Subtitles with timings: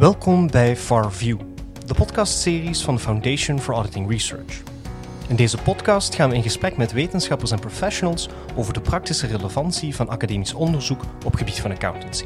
[0.00, 1.38] Welkom bij FarView,
[1.86, 4.62] de podcastseries van de Foundation for Auditing Research.
[5.28, 9.94] In deze podcast gaan we in gesprek met wetenschappers en professionals over de praktische relevantie
[9.94, 12.24] van academisch onderzoek op gebied van accountancy.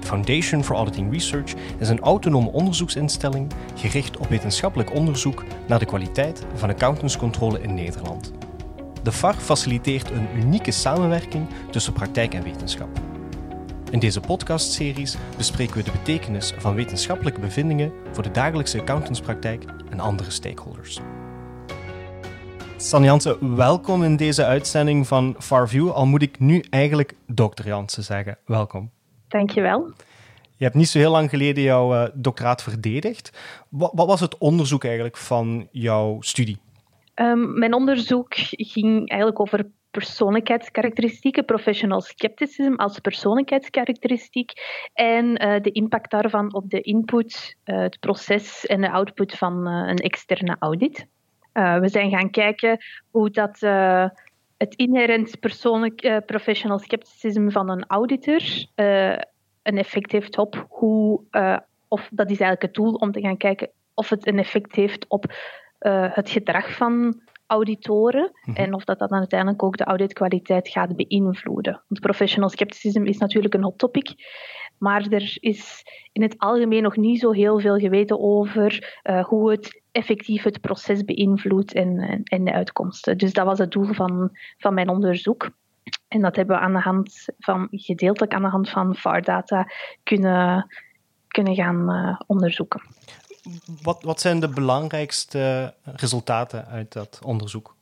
[0.00, 6.44] Foundation for Auditing Research is een autonome onderzoeksinstelling gericht op wetenschappelijk onderzoek naar de kwaliteit
[6.54, 8.32] van accountantscontrole in Nederland.
[9.02, 13.11] De FAR faciliteert een unieke samenwerking tussen praktijk en wetenschap.
[13.92, 20.00] In deze podcastseries bespreken we de betekenis van wetenschappelijke bevindingen voor de dagelijkse accountantspraktijk en
[20.00, 21.00] andere stakeholders.
[22.76, 25.90] San Jansen, welkom in deze uitzending van FarView.
[25.90, 28.38] Al moet ik nu eigenlijk dokter Jansen zeggen.
[28.46, 28.90] Welkom.
[29.28, 29.92] Dankjewel.
[30.56, 33.38] Je hebt niet zo heel lang geleden jouw uh, doctoraat verdedigd.
[33.68, 36.58] Wat, wat, was het onderzoek eigenlijk van jouw studie?
[37.14, 44.52] Um, mijn onderzoek ging eigenlijk over persoonlijkheidskarakteristieken, professional skepticism als persoonlijkheidskarakteristiek
[44.94, 49.68] en uh, de impact daarvan op de input, uh, het proces en de output van
[49.68, 51.06] uh, een externe audit.
[51.52, 52.78] we zijn gaan kijken
[53.10, 53.60] hoe dat
[54.56, 58.42] het inherent persoonlijk professional skepticism van een auditor
[59.62, 61.20] een effect heeft op hoe,
[61.88, 65.04] of dat is eigenlijk het doel om te gaan kijken of het een effect heeft
[65.08, 65.34] op
[66.14, 67.22] het gedrag van
[67.52, 68.56] auditoren mhm.
[68.56, 71.82] en of dat, dat dan uiteindelijk ook de auditkwaliteit gaat beïnvloeden.
[71.88, 74.14] Want professional skepticism is natuurlijk een hot topic,
[74.78, 79.50] maar er is in het algemeen nog niet zo heel veel geweten over uh, hoe
[79.50, 83.18] het effectief het proces beïnvloedt en, en, en, de uitkomsten.
[83.18, 85.50] Dus dat was het doel van, van mijn onderzoek.
[86.08, 89.66] En dat hebben we aan de hand van, gedeeltelijk aan de hand van VAR-data
[90.02, 90.66] kunnen,
[91.28, 92.82] kunnen gaan uh, onderzoeken
[93.82, 97.76] wat, wat zijn de belangrijkste resultaten uit dat onderzoek?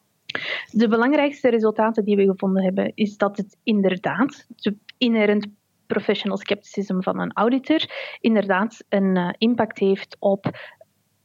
[0.70, 5.46] De belangrijkste resultaten die we gevonden hebben, is dat het inderdaad, de inherent
[5.86, 7.80] professional skepticism van een auditor,
[8.20, 10.58] inderdaad een uh, impact heeft op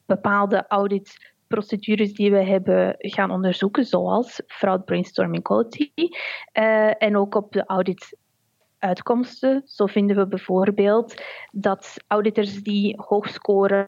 [0.06, 7.51] bepaalde auditprocedures die we hebben gaan onderzoeken, zoals fraud, brainstorming, quality, uh, en ook op
[7.51, 8.18] de audit
[8.85, 9.62] uitkomsten.
[9.66, 13.88] Zo vinden we bijvoorbeeld dat auditors die hoog scoren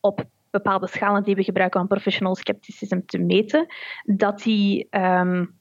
[0.00, 3.66] op bepaalde schalen die we gebruiken om professional skepticism te meten,
[4.04, 5.58] dat die um,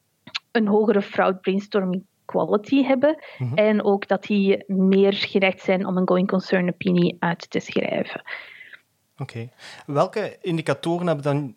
[0.51, 3.57] een hogere fraud brainstorming quality hebben mm-hmm.
[3.57, 8.21] en ook dat die meer geneigd zijn om een going concern opinie uit te schrijven.
[9.17, 9.21] Oké.
[9.21, 9.49] Okay.
[9.85, 11.53] Welke indicatoren hebben, dan,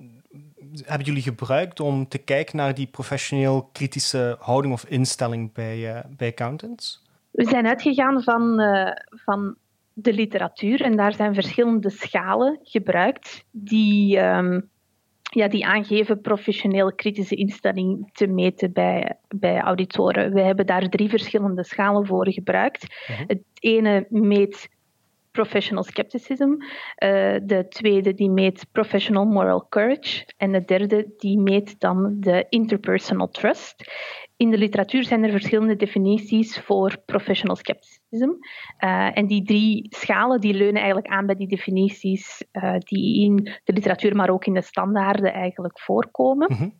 [0.84, 6.00] hebben jullie gebruikt om te kijken naar die professioneel kritische houding of instelling bij, uh,
[6.16, 7.04] bij accountants?
[7.36, 9.56] We zijn uitgegaan van, uh, van
[9.92, 14.70] de literatuur en daar zijn verschillende schalen gebruikt die, um,
[15.22, 20.32] ja, die aangeven professioneel kritische instelling te meten bij, bij auditoren.
[20.32, 22.86] We hebben daar drie verschillende schalen voor gebruikt.
[23.10, 23.28] Uh-huh.
[23.28, 24.68] Het ene meet
[25.30, 26.50] professional skepticism.
[26.50, 26.60] Uh,
[27.42, 30.26] de tweede die meet professional moral courage.
[30.36, 33.74] En de derde die meet dan de interpersonal trust.
[34.36, 38.28] In de literatuur zijn er verschillende definities voor professional skepticism.
[38.84, 43.34] Uh, en die drie schalen die leunen eigenlijk aan bij die definities uh, die in
[43.64, 46.52] de literatuur, maar ook in de standaarden eigenlijk voorkomen.
[46.52, 46.72] Mm -hmm.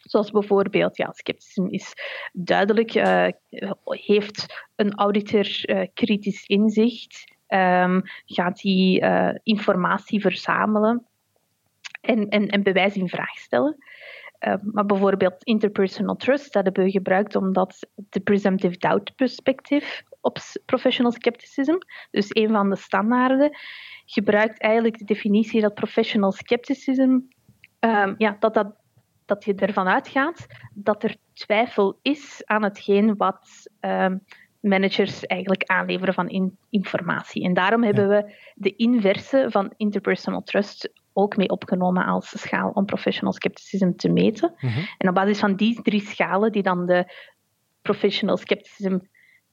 [0.00, 1.94] Zoals bijvoorbeeld, ja, scepticisme is
[2.32, 3.26] duidelijk, uh,
[3.84, 5.46] heeft een auditor
[5.94, 11.06] kritisch inzicht, um, gaat hij informatie verzamelen
[12.00, 13.76] en, en, en bewijs in vraag stellen.
[14.46, 20.38] Uh, maar bijvoorbeeld interpersonal trust, dat hebben we gebruikt omdat de presumptive doubt perspective op
[20.66, 21.76] professional skepticism,
[22.10, 23.50] dus een van de standaarden,
[24.06, 27.18] gebruikt eigenlijk de definitie dat professional skepticism,
[27.80, 28.74] um, ja, dat, dat,
[29.24, 34.24] dat je ervan uitgaat dat er twijfel is aan hetgeen wat um,
[34.60, 37.44] managers eigenlijk aanleveren van in informatie.
[37.44, 42.84] En daarom hebben we de inverse van interpersonal trust ook mee opgenomen als schaal om
[42.84, 44.54] professional skepticism te meten.
[44.60, 44.86] Mm -hmm.
[44.98, 47.12] En op basis van die drie schalen, die dan de
[47.82, 48.98] professional skepticism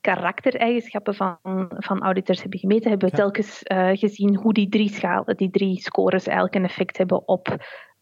[0.01, 1.37] karaktereigenschappen van,
[1.69, 3.21] van auditors hebben gemeten, hebben we ja.
[3.23, 7.57] telkens uh, gezien hoe die drie schalen, die drie scores eigenlijk een effect hebben op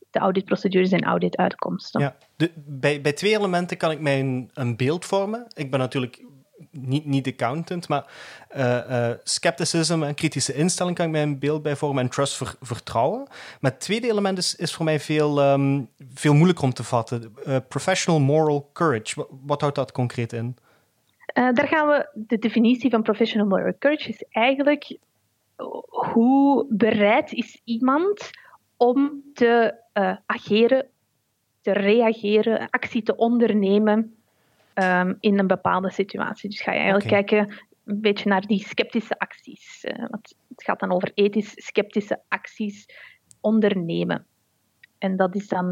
[0.10, 2.02] de auditprocedures en audituitkomsten.
[2.02, 5.46] Ja, de, bij, bij twee elementen kan ik mij een, een beeld vormen.
[5.54, 6.25] Ik ben natuurlijk
[6.72, 8.06] niet, niet accountant, maar
[8.56, 12.36] uh, uh, scepticism en kritische instelling kan ik mij een beeld bij vormen en trust
[12.36, 13.28] ver, vertrouwen.
[13.60, 17.36] Maar het tweede element is, is voor mij veel, um, veel moeilijker om te vatten.
[17.48, 20.58] Uh, professional moral courage, wat, wat, houdt dat concreet in?
[21.34, 24.98] daar gaan we, de definitie van professional moral courage is eigenlijk
[25.90, 28.30] hoe bereid is iemand
[28.78, 29.76] om te
[30.26, 30.88] ageren,
[31.62, 34.16] te reageren, actie te ondernemen
[34.76, 36.50] um, in een bepaalde situatie.
[36.50, 37.24] Dus ga je eigenlijk okay.
[37.24, 37.56] kijken,
[37.86, 39.80] een beetje naar die sceptische acties.
[40.48, 42.86] het gaat dan over ethisch sceptische acties
[43.42, 44.26] ondernemen.
[44.98, 45.72] En dat is dan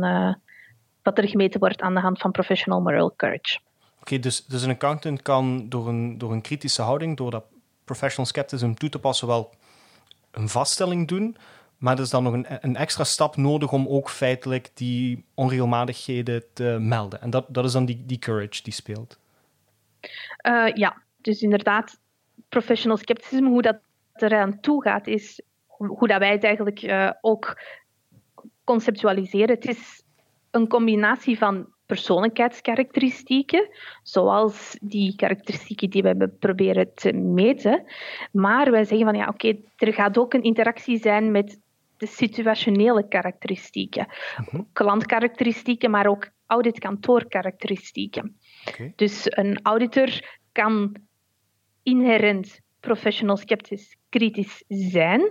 [1.03, 3.59] wat er gemeten wordt aan de hand van professional moral courage.
[3.99, 7.45] Oké, dus, dus een accountant kan door een, door een kritische houding, door dat
[7.83, 9.53] professional skepticism toe te passen, wel
[10.31, 11.37] een vaststelling doen.
[11.83, 16.43] Maar er is dan nog een, een extra stap nodig om ook feitelijk die onregelmatigheden
[16.53, 17.21] te melden.
[17.21, 19.19] En dat, dat is dan die, die courage die speelt.
[20.47, 21.99] Uh, ja, dus inderdaad,
[22.49, 23.77] professional skepticism, hoe dat
[24.13, 27.61] eraan toe gaat, is hoe dat wij het eigenlijk uh, ook
[28.63, 29.55] conceptualiseren.
[29.55, 30.03] Het is
[30.51, 33.69] een combinatie van persoonlijkheidskarakteristieken,
[34.03, 37.83] zoals die karakteristieken die we proberen te meten.
[38.31, 41.61] Maar wij zeggen van ja, oké, er gaat ook een interactie zijn met
[42.03, 44.07] de situationele karakteristieken,
[44.51, 48.37] mm klantkarakteristieken, maar ook auditkantoorkarakteristieken.
[48.67, 48.93] Okay.
[48.95, 50.95] Dus een auditor kan
[51.83, 55.21] inherent professional sceptisch kritisch zijn,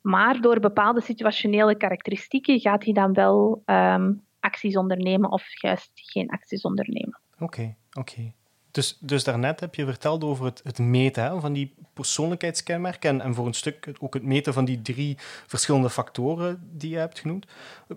[0.00, 6.30] maar door bepaalde situationele karakteristieken gaat hij dan wel um, acties ondernemen of juist geen
[6.30, 7.20] acties ondernemen.
[7.38, 8.32] Oké, oké.
[8.70, 13.46] Dus, dus daarnet heb je verteld over het, het meten van die persoonlijkheidskenmerken en, voor
[13.46, 17.46] een stuk ook het meten van die drie verschillende factoren die je hebt genoemd.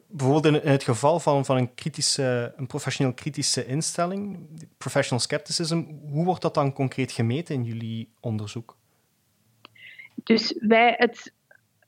[0.08, 4.40] Bijvoorbeeld in, het geval van, van een, kritische, een professioneel kritische instelling,
[4.78, 8.78] professional skepticism, hoe wordt dat dan concreet gemeten in jullie onderzoek?
[10.24, 11.34] Dus wij, het,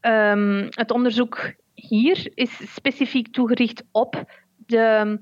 [0.01, 4.31] um, het onderzoek hier is specifiek toegericht op
[4.65, 5.19] de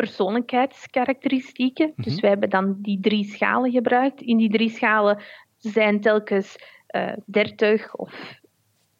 [0.00, 1.92] persoonlijkheidskarakteristieken.
[1.96, 2.20] Dus mhm.
[2.20, 4.20] wij hebben dan die drie schalen gebruikt.
[4.20, 5.22] In die drie schalen
[5.56, 6.56] zijn telkens
[6.90, 8.40] uh, eh, 30 of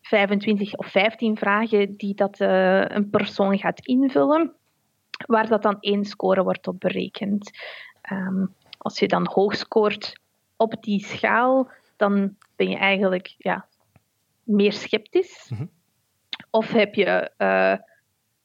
[0.00, 4.54] 25 of 15 vragen die dat uh, een persoon gaat invullen,
[5.26, 7.50] waar dat dan één score wordt op berekend.
[8.12, 10.20] Um, als je dan hoog scoort
[10.56, 13.66] op die schaal, dan ben je eigenlijk ja,
[14.42, 15.50] meer sceptisch.
[15.54, 15.70] Mm
[16.50, 17.76] Of heb je uh,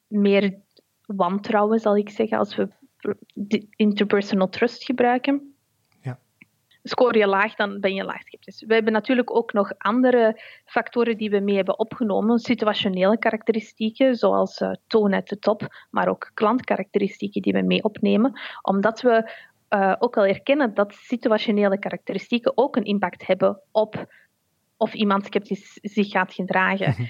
[0.06, 0.62] meer
[1.06, 2.68] wantrouwen, zal ik zeggen, als we
[3.76, 5.54] interpersonal trust gebruiken.
[6.02, 6.18] Ja.
[6.82, 8.64] Scoor je laag, dan ben je laag sceptisch.
[8.66, 14.60] We hebben natuurlijk ook nog andere factoren die we mee hebben opgenomen, situationele karakteristieken, zoals
[14.60, 19.32] uh, toon uit de top, maar ook klantkarakteristieken die we mee opnemen, omdat we
[19.70, 24.06] uh, ook wel erkennen dat situationele karakteristieken ook een impact hebben op
[24.76, 26.90] of iemand sceptisch zich gaat gedragen.
[26.90, 27.02] Mhm.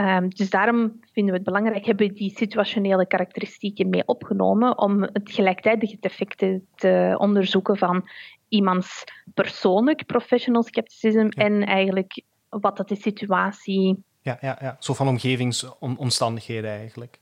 [0.00, 5.02] Um, dus daarom vinden we het belangrijk, hebben we die situationele karakteristieken mee opgenomen om
[5.02, 8.08] het gelijktijdige effecten te onderzoeken van
[8.48, 9.04] iemands
[9.34, 14.76] persoonlijk professional scepticism en eigenlijk wat dat de situatie ja, ja, ja.
[14.78, 17.18] Zo van omgevingsomstandigheden eigenlijk.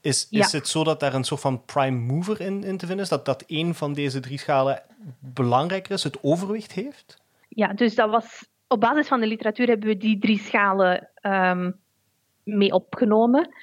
[0.00, 3.04] Is, is het zo dat daar een soort van prime mover in, in te vinden
[3.04, 3.10] is?
[3.10, 4.82] Dat, dat één van deze drie schalen
[5.18, 7.18] belangrijker is, het overwicht heeft?
[7.48, 11.80] Ja, dus dat was, op basis van de literatuur hebben we die drie schalen um,
[12.44, 13.54] mee opgenomen.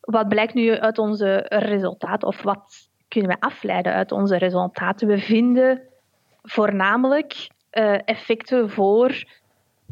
[0.00, 5.08] Wat blijkt nu uit onze resultaten, of wat kunnen we afleiden uit onze resultaten?
[5.08, 5.82] We vinden
[6.42, 9.24] voornamelijk uh, effecten voor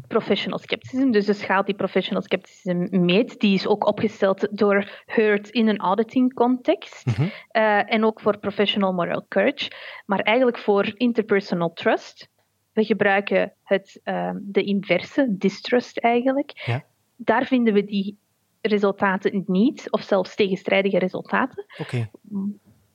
[0.07, 1.11] professional skepticism.
[1.11, 5.77] Dus de schaal die professional skepticism meet, die is ook opgesteld door Hurt in een
[5.77, 7.05] auditing context.
[7.05, 7.31] Mm -hmm.
[7.51, 9.71] uh, en ook voor professional moral courage.
[10.05, 12.29] Maar eigenlijk voor interpersonal trust.
[12.73, 16.51] We gebruiken het, uh, de inverse, distrust eigenlijk.
[16.65, 16.83] Ja
[17.17, 18.17] daar vinden we die
[18.61, 21.65] resultaten niet, of zelfs tegenstrijdige resultaten.
[21.77, 22.11] Okay.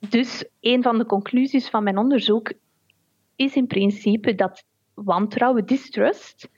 [0.08, 2.52] Dus een van de conclusies van mijn onderzoek
[3.36, 4.64] is in principe dat
[4.94, 6.48] wantrouwen, distrust,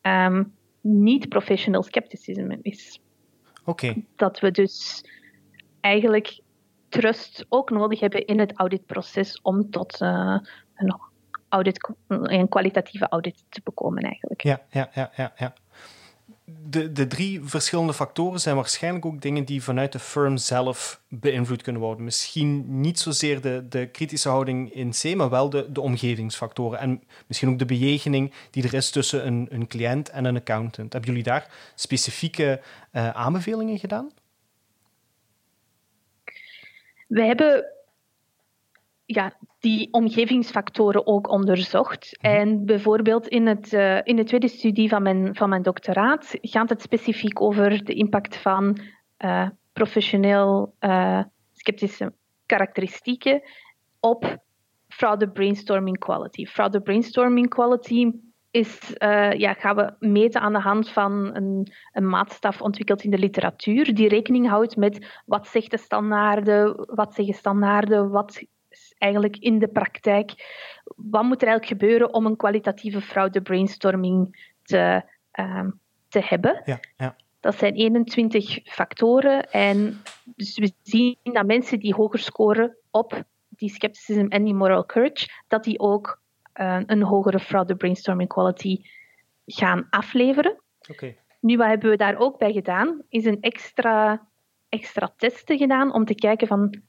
[0.00, 0.26] ja.
[0.26, 3.00] um, niet professional skepticism is.
[3.64, 4.04] Okay.
[4.16, 5.04] Dat we dus
[5.80, 6.40] eigenlijk
[6.88, 10.38] trust ook nodig hebben in het auditproces om tot uh,
[10.74, 11.00] een,
[11.48, 14.42] audit, een kwalitatieve audit te bekomen eigenlijk.
[14.42, 15.32] Ja, ja, ja, ja.
[15.36, 15.54] ja
[16.44, 21.62] de, de drie verschillende factoren zijn waarschijnlijk ook dingen die vanuit de firm zelf beïnvloed
[21.62, 22.04] kunnen worden.
[22.04, 26.78] Misschien niet zozeer de, de kritische houding in C, maar wel de, de omgevingsfactoren.
[26.78, 30.92] En misschien ook de bejegening die er is tussen een, een cliënt en een accountant.
[30.92, 32.60] Hebben jullie daar specifieke
[32.92, 34.10] uh, aanbevelingen gedaan?
[37.06, 37.64] We hebben
[39.04, 42.18] ja, die omgevingsfactoren ook onderzocht.
[42.20, 42.34] Mhm.
[42.34, 46.68] En bijvoorbeeld in, het, uh, in de tweede studie van mijn, van mijn doctoraat gaat
[46.68, 48.78] het specifiek over de impact van
[49.24, 52.12] uh, professioneel uh, sceptische
[52.46, 53.42] karakteristieken
[54.00, 54.36] op
[54.88, 56.46] fraude brainstorming quality.
[56.46, 58.12] Fraude brainstorming quality
[58.50, 58.92] is,
[59.36, 63.94] ja, gaan we meten aan de hand van een, een maatstaf ontwikkeld in de literatuur,
[63.94, 68.44] die rekening houdt met wat zegt de standaarden, wat zeggen standaarden, wat
[69.02, 70.30] eigenlijk in de praktijk.
[70.84, 75.70] Wat moet er eigenlijk gebeuren om een kwalitatieve fraude brainstorming te, ehm,
[76.08, 76.62] te hebben?
[76.64, 77.16] Ja, ja.
[77.40, 79.50] Dat zijn 21 factoren.
[79.50, 84.86] En dus we zien dat mensen die hoger scoren op die scepticism en die moral
[84.86, 86.20] courage, dat die ook
[86.54, 88.80] uh, een hogere fraude brainstorming quality
[89.46, 90.62] gaan afleveren.
[90.90, 91.18] Okay.
[91.40, 93.02] Nu, wat hebben we daar ook bij gedaan?
[93.08, 94.26] Is een extra,
[94.68, 96.82] extra testen gedaan om te kijken van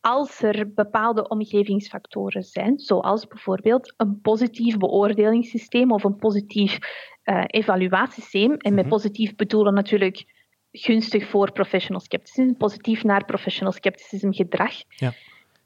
[0.00, 6.78] als er bepaalde omgevingsfactoren zijn, zoals bijvoorbeeld een positief beoordelingssysteem of een positief
[7.24, 8.94] uh, evaluatiesysteem, en met mhm.
[8.94, 10.24] positief bedoelen natuurlijk
[10.72, 15.12] gunstig voor professional skepticism, positief naar professional skepticism gedrag, ja.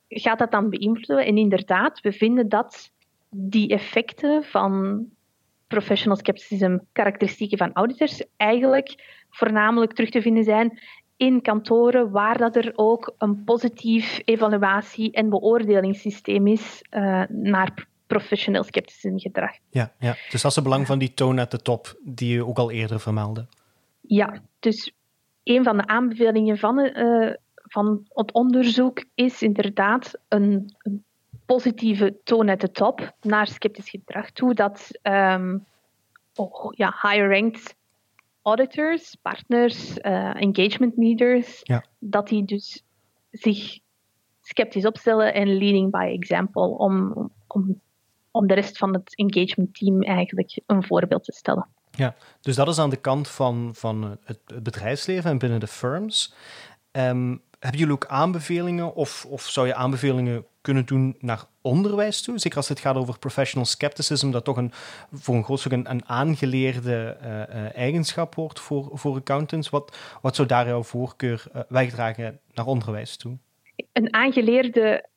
[0.09, 1.27] gaat dat dan beïnvloeden?
[1.27, 2.93] En inderdaad, we vinden dat
[3.31, 5.07] die effecten van
[5.67, 8.95] professional skepticism, karakteristieken van auditors, eigenlijk
[9.31, 10.81] voornamelijk terug te vinden zijn
[11.23, 18.63] in kantoren waar dat er ook een positief evaluatie- en beoordelingssysteem is uh, naar professioneel
[18.63, 19.51] scepticisme gedrag.
[19.71, 22.47] Ja, ja, dus dat is het belang van die toon at the top, die je
[22.47, 23.47] ook al eerder vermeldde.
[24.01, 24.93] Ja, dus
[25.43, 31.05] een van de aanbevelingen van, uh, van het onderzoek is inderdaad een, een
[31.47, 35.65] positieve toon at the top naar sceptisch gedrag toe, dat um,
[36.35, 37.75] oh, ja, higher-ranked
[38.43, 41.85] auditors, partners, uh, engagement leaders, ja.
[41.99, 42.83] dat die dus
[43.31, 43.79] zich
[44.41, 47.13] sceptisch opstellen en leading by example om,
[47.47, 47.81] om,
[48.31, 51.69] om de rest van het engagement team eigenlijk een voorbeeld te stellen.
[51.91, 56.35] Ja, dus dat is aan de kant van, van het bedrijfsleven en binnen de firms.
[56.93, 62.39] Um, hebben jullie ook aanbevelingen of, of zou je aanbevelingen kunnen doen naar onderwijs toe?
[62.39, 64.73] Zeker als het gaat over professional skepticism, dat toch een,
[65.13, 69.71] voor een groot stuk een, een aangeleerde uh, eigenschap wordt voor, voor accountants.
[69.71, 73.39] Wat, wat zou daar jouw voorkeur uh, wegdragen naar onderwijs toe?
[73.93, 75.11] Een aangeleerde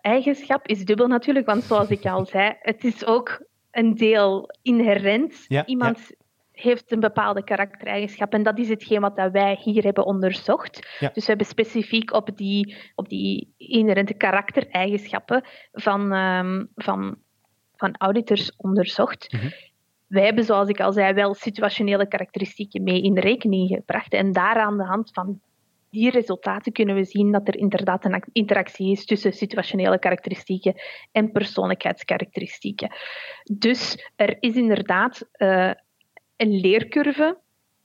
[0.00, 5.44] eigenschap is dubbel natuurlijk, want zoals ik al zei, het is ook een deel inherent.
[5.48, 6.25] Ja, Iemand ja
[6.56, 8.32] heeft een bepaalde karaktereigenschap.
[8.32, 10.96] En dat is hetgeen wat dat wij hier hebben onderzocht.
[10.98, 11.10] Ja.
[11.12, 17.16] Dus we hebben specifiek op die, op die inherente karaktereigenschappen van, um, van,
[17.76, 19.32] van auditors onderzocht.
[19.32, 19.50] Mm
[20.06, 24.12] Wij hebben, zoals ik al zei, wel situationele karakteristieken mee in rekening gebracht.
[24.12, 25.40] En daar aan de hand van
[25.90, 30.74] die resultaten kunnen we zien dat er inderdaad een interactie is tussen situationele karakteristieken
[31.12, 32.94] en persoonlijkheidskarakteristieken.
[33.52, 35.70] Dus er is inderdaad uh,
[36.36, 37.38] een leercurve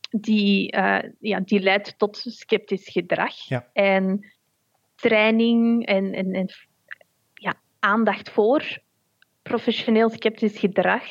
[0.09, 3.35] die, uh, ja, die leidt tot sceptisch gedrag.
[3.35, 3.67] Ja.
[3.73, 4.31] En
[4.95, 6.49] training en, en, en
[7.33, 8.79] ja, aandacht voor
[9.41, 11.03] professioneel sceptisch gedrag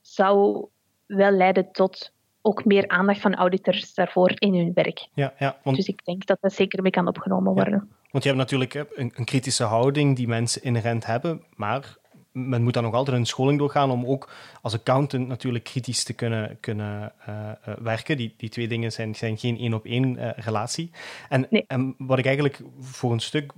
[0.00, 0.66] zou
[1.06, 5.08] wel leiden tot ook meer aandacht van auditors daarvoor in hun werk.
[5.14, 5.76] Ja, ja, want...
[5.76, 7.88] Dus ik denk dat dat zeker mee kan opgenomen worden.
[7.90, 11.96] Ja, want je hebt natuurlijk een, een, kritische houding die mensen inherent hebben, maar
[12.32, 14.30] men moet dan nog altijd een scholing doorgaan om ook
[14.62, 17.34] als accountant natuurlijk kritisch te kunnen, kunnen uh,
[17.68, 18.16] uh, werken.
[18.16, 20.90] Die, die twee dingen zijn, zijn geen één op één uh, relatie.
[21.28, 21.64] En, nee.
[21.66, 23.52] en wat ik eigenlijk voor een stuk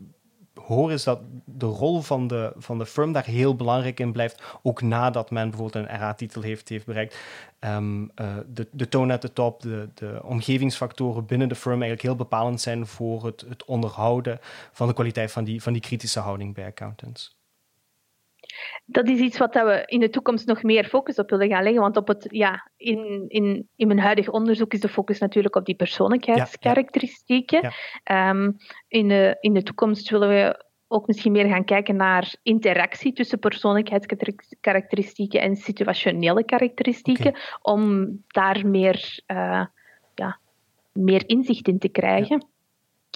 [0.55, 4.43] hoor, is dat de rol van de, van de firm daar heel belangrijk in blijft,
[4.63, 7.19] ook nadat men bijvoorbeeld een RA-titel heeft, heeft bereikt.
[7.61, 8.11] Um,
[8.47, 12.61] de, de tone at the top, de, de omgevingsfactoren binnen de firm eigenlijk heel bepalend
[12.61, 14.39] zijn voor het, het onderhouden
[14.73, 17.43] van de kwaliteit van die, van die kritische houding bij accountants
[18.85, 21.83] dat is iets wat we in de toekomst nog meer focus op willen gaan leggen.
[21.83, 25.65] Want op het, ja, in, in, in mijn huidig onderzoek is de focus natuurlijk op
[25.65, 27.63] die persoonlijkheidskarakteristieken.
[27.63, 27.73] Ja,
[28.05, 28.31] ja.
[28.31, 28.57] Um,
[28.89, 33.39] in, de, in de toekomst willen we ook misschien meer gaan kijken naar interactie tussen
[33.39, 37.29] persoonlijkheidskarakteristieken en situationele karakteristieken.
[37.29, 37.43] Okay.
[37.63, 39.65] Om daar meer, uh,
[40.15, 40.39] ja,
[40.93, 42.37] meer inzicht in te krijgen.
[42.37, 42.47] Ja.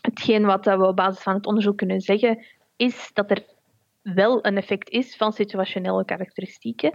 [0.02, 2.44] Hetgeen wat we op basis van het onderzoek kunnen zeggen,
[2.76, 3.44] is dat er
[4.14, 6.92] wel een effect is van situationele karakteristieken.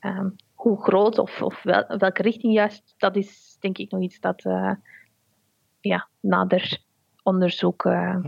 [0.00, 4.20] Um, hoe groot of, of wel, welke richting juist, dat is denk ik nog iets
[4.20, 4.72] dat uh,
[5.80, 6.78] ja, nader
[7.22, 8.24] onderzoek uh,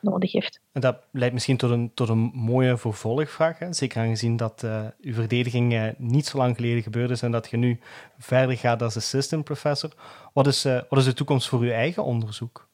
[0.00, 0.60] nodig heeft.
[0.72, 3.58] En dat leidt misschien tot een, tot een mooie vervolgvraag.
[3.58, 3.72] Hè?
[3.72, 7.56] Zeker aangezien dat uh, uw verdediging niet zo lang geleden gebeurd is en dat je
[7.56, 7.80] nu
[8.18, 9.90] verder gaat als assistant professor.
[10.32, 12.68] Wat is, wat is de toekomst voor uw eigen onderzoek?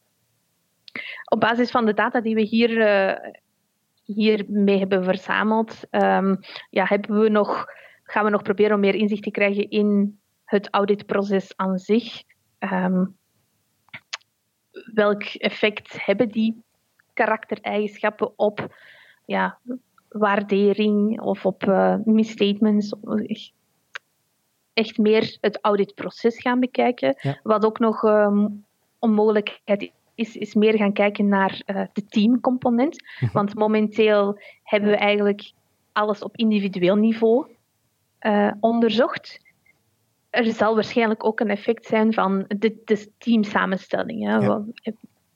[1.25, 2.71] Op basis van de data die we hier
[4.15, 6.39] hiermee hebben verzameld, um,
[6.71, 7.67] ja, hebben we nog,
[8.03, 12.23] gaan we nog proberen om meer inzicht te krijgen in het auditproces aan zich.
[12.59, 13.17] Um,
[14.95, 16.63] welk effect hebben die
[17.13, 18.77] karaktereigenschappen op
[19.25, 19.59] ja,
[20.09, 22.95] waardering of op uh, misstatements?
[24.73, 27.15] Echt meer het auditproces gaan bekijken.
[27.21, 27.41] Ja.
[27.43, 28.65] Wat ook nog um,
[28.99, 33.03] een mogelijkheid is, is meer gaan kijken naar uh, de teamcomponent.
[33.21, 33.33] Mhm.
[33.33, 35.53] Want momenteel hebben we eigenlijk
[35.93, 37.47] alles op individueel niveau
[38.21, 39.41] uh, onderzocht.
[40.31, 44.23] Er zal waarschijnlijk ook een effect zijn van de, de teamsamenstelling.
[44.23, 44.65] Ja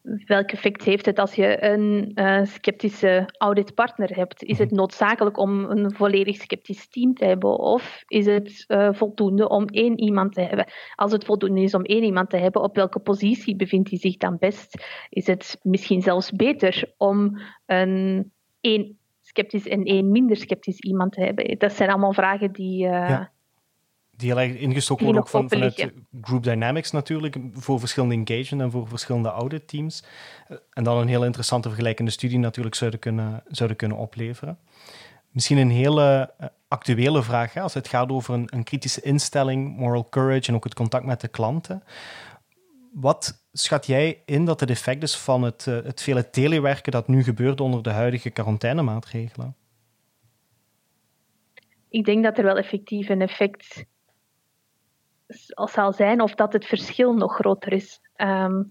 [0.05, 4.43] welk effect heeft het als je een uh, sceptische auditpartner hebt?
[4.43, 4.79] Is het mhm.
[4.79, 7.59] noodzakelijk om een volledig sceptisch team te hebben?
[7.59, 10.67] Of is het uh, voldoende om één iemand te hebben?
[10.95, 14.17] Als het voldoende is om één iemand te hebben, op welke positie bevindt hij zich
[14.17, 14.85] dan best?
[15.09, 21.21] Is het misschien zelfs beter om een één sceptisch en één minder sceptisch iemand te
[21.21, 21.59] hebben?
[21.59, 22.87] Dat zijn allemaal vragen die.
[22.87, 23.25] Uh,
[24.17, 25.93] die heel erg ingestoken worden ook van, vanuit
[26.23, 30.05] Group Dynamics natuurlijk, voor verschillende engagement en voor verschillende audit teams.
[30.49, 34.59] Eh, en dan een heel interessante vergelijkende studie natuurlijk zouden kunnen, zouden kunnen opleveren.
[35.31, 39.77] Misschien een hele eh, actuele vraag, hè, als het gaat over een, een kritische instelling,
[39.77, 41.83] moral courage en ook het contact met de klanten.
[42.93, 47.09] Wat schat jij in dat het effect is van het, eh, het vele telewerken dat
[47.09, 49.57] nu gebeurt onder de huidige quarantainemaatregelen?
[51.89, 53.85] Ik denk dat er wel effectief een effect
[55.55, 58.01] zal zijn of dat het verschil nog groter is.
[58.17, 58.71] Um,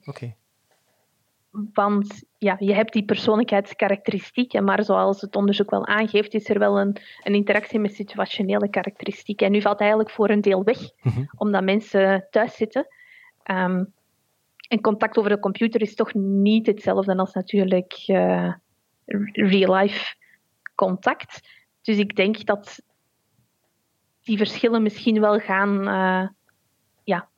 [1.73, 6.79] Want ja, je hebt die persoonlijkheidskarakteristieken, maar zoals het onderzoek wel aangeeft, is er wel
[6.79, 9.45] een, een interactie met situationele karakteristieken.
[9.45, 11.23] En nu valt eigenlijk voor een deel weg, mhm.
[11.37, 12.87] omdat mensen thuis zitten.
[13.45, 13.93] Um,
[14.67, 18.53] en contact over de computer is toch niet hetzelfde als natuurlijk uh,
[19.31, 20.15] real-life
[20.75, 21.39] contact.
[21.81, 22.81] Dus ik denk dat
[24.21, 26.33] die verschillen misschien wel gaan, uh, ja,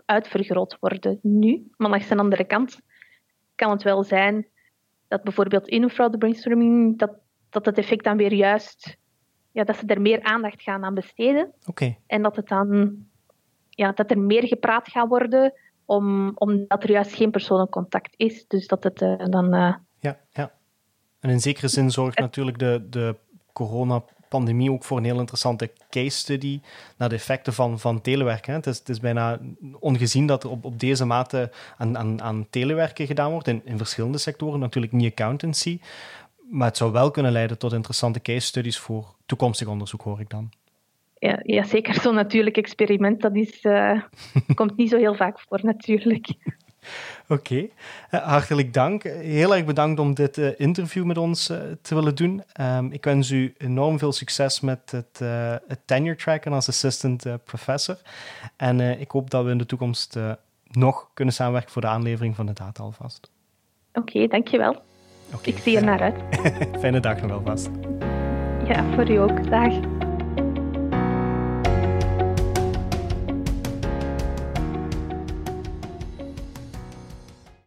[0.05, 1.67] uitvergroot worden nu.
[1.77, 2.79] Maar langs de andere kant
[3.55, 4.47] kan het wel zijn
[5.07, 7.11] dat bijvoorbeeld in een brainstorming dat,
[7.49, 8.97] dat het effect dan weer juist,
[9.51, 11.53] ja, dat ze er meer aandacht gaan aan besteden.
[11.65, 11.99] Okay.
[12.07, 12.95] En dat het dan,
[13.69, 15.53] ja, dat er meer gepraat gaat worden,
[15.85, 18.47] om, omdat er juist geen persoonlijk contact is.
[18.47, 19.55] Dus dat het uh, dan...
[19.55, 20.51] Uh, ja, ja.
[21.19, 23.15] En in zekere zin zorgt natuurlijk de, de
[23.53, 26.61] corona pandemie ook voor een heel interessante case study
[26.97, 28.53] naar de effecten van, van telewerken.
[28.53, 29.39] Het is, het is bijna
[29.79, 33.77] ongezien dat er op, op deze mate aan, aan, aan telewerken gedaan wordt, in, in
[33.77, 35.79] verschillende sectoren, natuurlijk niet accountancy.
[36.49, 40.29] Maar het zou wel kunnen leiden tot interessante case studies voor toekomstig onderzoek, hoor ik
[40.29, 40.49] dan.
[41.19, 42.01] Ja, ja zeker.
[42.01, 44.01] Zo'n natuurlijk experiment, dat is, uh,
[44.55, 46.33] komt niet zo heel vaak voor, natuurlijk.
[47.27, 47.67] Oké,
[48.09, 49.03] eh, hartelijk dank.
[49.03, 52.43] Heel erg bedankt om dit uh, interview met ons uh, te willen doen.
[52.61, 55.19] Um, ik wens u enorm veel succes met het,
[55.67, 57.97] het tenure track en als assistant professor.
[58.55, 60.19] En ik hoop dat we in de toekomst
[60.71, 63.29] nog kunnen samenwerken voor de aanlevering van de data alvast.
[63.93, 64.81] Oké, okay, dankjewel.
[65.33, 66.15] Okay, ik zie er naar uit.
[66.81, 67.69] Fijne dag nog alvast.
[68.67, 69.49] Ja, voor u ook.
[69.49, 70.04] Dag.